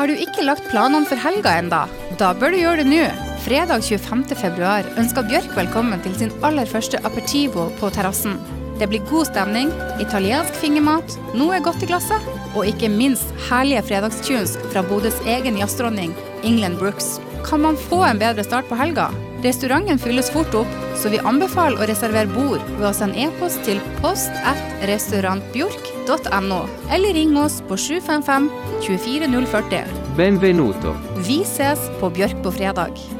Har 0.00 0.08
du 0.08 0.16
ikke 0.16 0.40
lagt 0.46 0.64
planene 0.72 1.04
for 1.04 1.20
helga 1.20 1.50
enda? 1.60 1.82
Da 2.16 2.30
bør 2.32 2.54
du 2.54 2.56
gjøre 2.56 2.80
det 2.80 2.88
nå. 2.88 3.02
Fredag 3.44 3.82
25. 3.84 4.22
februar 4.32 4.86
ønsker 4.96 5.26
Bjørk 5.28 5.52
velkommen 5.52 6.00
til 6.00 6.14
sin 6.16 6.32
aller 6.40 6.64
første 6.64 6.96
aperitivo 7.04 7.66
på 7.76 7.90
terrassen. 7.92 8.38
Det 8.80 8.88
blir 8.88 9.04
god 9.10 9.28
stemning, 9.28 9.68
italiensk 10.00 10.56
fingermat, 10.56 11.18
noe 11.36 11.60
godt 11.60 11.84
i 11.84 11.90
glasset, 11.90 12.32
og 12.54 12.64
ikke 12.64 12.88
minst 12.88 13.28
herlige 13.50 13.84
fredagstunes 13.90 14.56
fra 14.70 14.80
Bodøs 14.88 15.20
egen 15.28 15.60
jazzdronning 15.60 16.16
England 16.48 16.80
Brooks. 16.80 17.18
Kan 17.44 17.60
man 17.68 17.76
få 17.76 18.00
en 18.08 18.24
bedre 18.24 18.48
start 18.48 18.72
på 18.72 18.80
helga? 18.80 19.10
Restauranten 19.44 20.00
fylles 20.00 20.32
fort 20.32 20.56
opp, 20.56 20.80
så 20.96 21.12
vi 21.12 21.20
anbefaler 21.20 21.76
å 21.76 21.92
reservere 21.92 22.32
bord 22.32 22.64
ved 22.78 22.88
å 22.88 22.96
sende 22.96 23.20
e-post 23.28 23.60
til 23.68 23.84
post 24.00 24.32
at 24.48 24.64
restaurantbjork.no, 26.10 26.68
eller 26.90 27.14
ring 27.14 27.36
oss 27.38 27.62
på 27.68 27.76
755 27.76 28.50
24040. 28.86 29.84
Benvenuto. 30.16 30.94
Vi 31.26 31.42
ses 31.42 31.90
på 32.00 32.10
Bjørk 32.10 32.42
på 32.42 32.52
fredag. 32.52 33.19